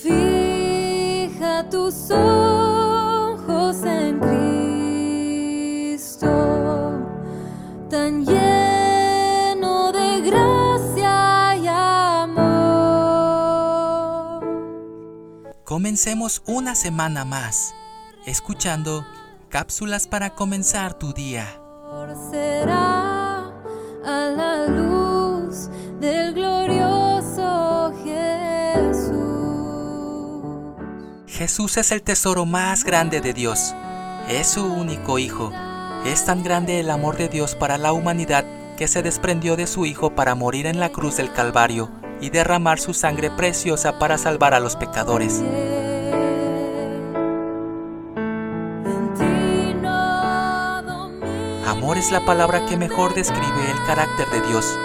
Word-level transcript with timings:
Fija 0.00 1.68
tus 1.68 2.10
ojos 2.10 3.76
en 3.84 4.18
Cristo, 5.98 6.28
tan 7.90 8.24
lleno 8.24 9.92
de 9.92 10.22
gracia 10.22 11.56
y 11.56 11.66
amor. 11.68 12.42
Comencemos 15.64 16.42
una 16.46 16.74
semana 16.74 17.26
más, 17.26 17.74
escuchando 18.26 19.04
cápsulas 19.50 20.08
para 20.08 20.34
comenzar 20.34 20.94
tu 20.94 21.12
día. 21.12 21.58
Será 22.30 22.81
Jesús 31.42 31.76
es 31.76 31.90
el 31.90 32.02
tesoro 32.02 32.46
más 32.46 32.84
grande 32.84 33.20
de 33.20 33.32
Dios. 33.32 33.74
Es 34.28 34.46
su 34.46 34.64
único 34.64 35.18
Hijo. 35.18 35.50
Es 36.06 36.24
tan 36.24 36.44
grande 36.44 36.78
el 36.78 36.88
amor 36.88 37.16
de 37.16 37.28
Dios 37.28 37.56
para 37.56 37.78
la 37.78 37.92
humanidad 37.92 38.44
que 38.76 38.86
se 38.86 39.02
desprendió 39.02 39.56
de 39.56 39.66
su 39.66 39.84
Hijo 39.84 40.14
para 40.14 40.36
morir 40.36 40.66
en 40.66 40.78
la 40.78 40.90
cruz 40.90 41.16
del 41.16 41.32
Calvario 41.32 41.90
y 42.20 42.30
derramar 42.30 42.78
su 42.78 42.94
sangre 42.94 43.28
preciosa 43.28 43.98
para 43.98 44.18
salvar 44.18 44.54
a 44.54 44.60
los 44.60 44.76
pecadores. 44.76 45.42
Amor 51.66 51.98
es 51.98 52.12
la 52.12 52.24
palabra 52.24 52.66
que 52.66 52.76
mejor 52.76 53.14
describe 53.14 53.68
el 53.68 53.84
carácter 53.84 54.30
de 54.30 54.46
Dios. 54.46 54.78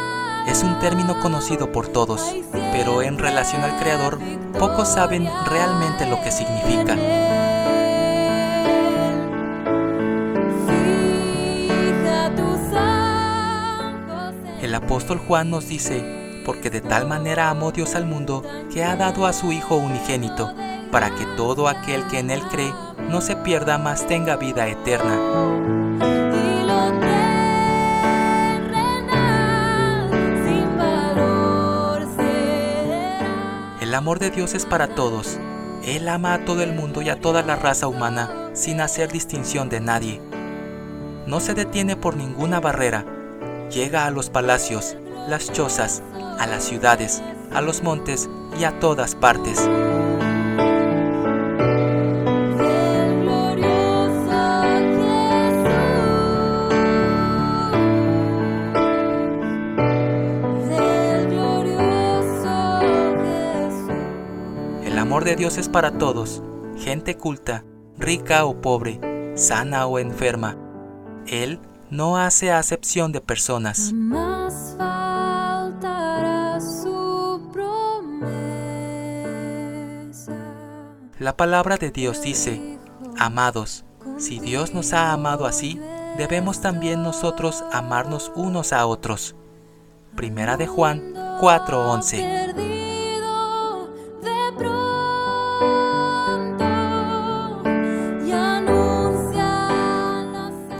Es 0.48 0.64
un 0.64 0.80
término 0.80 1.20
conocido 1.20 1.72
por 1.72 1.90
todos, 1.90 2.34
pero 2.72 3.02
en 3.02 3.18
relación 3.18 3.62
al 3.64 3.78
Creador, 3.78 4.18
pocos 4.58 4.88
saben 4.88 5.30
realmente 5.46 6.06
lo 6.06 6.22
que 6.24 6.32
significa. 6.32 6.96
El 14.62 14.74
apóstol 14.74 15.20
Juan 15.20 15.50
nos 15.50 15.68
dice, 15.68 16.42
porque 16.46 16.70
de 16.70 16.80
tal 16.82 17.08
manera 17.08 17.50
amó 17.50 17.72
Dios 17.74 17.94
al 17.96 18.06
mundo 18.06 18.42
que 18.74 18.86
ha 18.86 18.96
dado 18.96 19.26
a 19.26 19.34
su 19.34 19.52
Hijo 19.52 19.76
unigénito, 19.76 20.54
para 20.92 21.10
que 21.14 21.26
todo 21.36 21.68
aquel 21.68 22.08
que 22.08 22.20
en 22.20 22.32
Él 22.32 22.42
cree 22.50 22.74
no 23.10 23.20
se 23.20 23.36
pierda, 23.36 23.78
mas 23.78 24.08
tenga 24.08 24.38
vida 24.38 24.68
eterna. 24.68 25.87
El 33.88 33.96
amor 33.96 34.20
de 34.20 34.32
Dios 34.32 34.54
es 34.54 34.66
para 34.66 34.90
todos. 34.96 35.40
Él 35.82 36.10
ama 36.10 36.34
a 36.34 36.44
todo 36.44 36.62
el 36.62 36.74
mundo 36.74 37.02
y 37.02 37.08
a 37.08 37.22
toda 37.22 37.42
la 37.42 37.56
raza 37.56 37.88
humana 37.88 38.50
sin 38.52 38.82
hacer 38.82 39.10
distinción 39.10 39.70
de 39.70 39.80
nadie. 39.80 40.20
No 41.26 41.40
se 41.40 41.54
detiene 41.54 41.96
por 41.96 42.18
ninguna 42.18 42.60
barrera. 42.60 43.06
Llega 43.72 44.06
a 44.06 44.12
los 44.12 44.30
palacios, 44.30 44.98
las 45.30 45.54
chozas, 45.54 46.04
a 46.38 46.46
las 46.48 46.66
ciudades, 46.66 47.24
a 47.54 47.62
los 47.62 47.82
montes 47.82 48.30
y 48.60 48.66
a 48.66 48.78
todas 48.78 49.16
partes. 49.16 49.70
Amor 65.18 65.26
de 65.26 65.36
Dios 65.36 65.58
es 65.58 65.68
para 65.68 65.98
todos, 65.98 66.44
gente 66.78 67.18
culta, 67.18 67.64
rica 67.98 68.46
o 68.46 68.62
pobre, 68.62 69.00
sana 69.36 69.88
o 69.88 69.98
enferma. 69.98 70.56
Él 71.26 71.60
no 71.90 72.18
hace 72.18 72.52
acepción 72.52 73.12
de 73.12 73.20
personas. 73.20 73.92
La 81.18 81.36
palabra 81.36 81.78
de 81.78 81.90
Dios 81.90 82.22
dice, 82.22 82.78
Amados, 83.18 83.86
si 84.20 84.38
Dios 84.38 84.76
nos 84.76 84.94
ha 84.94 85.14
amado 85.14 85.48
así, 85.48 85.82
debemos 86.16 86.62
también 86.62 87.02
nosotros 87.02 87.64
amarnos 87.72 88.32
unos 88.36 88.72
a 88.72 88.86
otros. 88.86 89.36
Primera 90.16 90.58
de 90.58 90.68
Juan 90.68 91.16
4:11. 91.42 92.77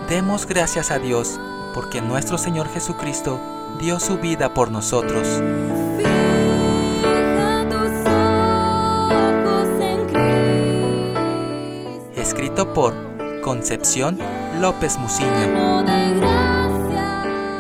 Demos 0.10 0.46
gracias 0.46 0.90
a 0.90 1.00
Dios 1.00 1.38
porque 1.74 2.02
nuestro 2.02 2.38
Señor 2.38 2.70
Jesucristo 2.70 3.42
dio 3.78 4.00
su 4.00 4.18
vida 4.18 4.54
por 4.54 4.72
nosotros. 4.72 5.28
Fija 5.98 7.66
tus 7.70 7.92
ojos 9.44 9.68
en 9.82 10.06
Cristo, 12.14 12.22
Escrito 12.22 12.74
por 12.74 12.94
Concepción 13.42 14.18
López 14.62 14.98
Muciño. 14.98 15.84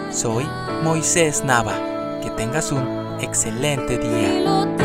Soy 0.09 0.47
Moisés 0.83 1.43
Nava. 1.43 1.75
Que 2.23 2.29
tengas 2.29 2.71
un 2.71 3.17
excelente 3.19 3.97
día. 3.97 4.76